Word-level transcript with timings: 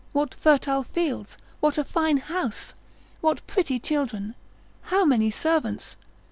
what 0.13 0.33
fertile 0.33 0.81
fields! 0.81 1.37
what 1.59 1.77
a 1.77 1.83
fine 1.83 2.17
house! 2.17 2.73
what 3.19 3.45
pretty 3.45 3.77
children! 3.77 4.33
how 4.85 5.05
many 5.05 5.29
servants! 5.29 5.95